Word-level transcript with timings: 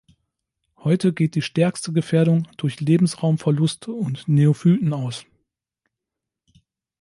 Heute 0.77 1.13
geht 1.13 1.35
die 1.35 1.43
stärkste 1.43 1.93
Gefährdung 1.93 2.47
durch 2.57 2.79
Lebensraumverlust 2.79 3.87
und 3.87 4.27
Neophyten 4.27 4.93
aus. 4.93 5.27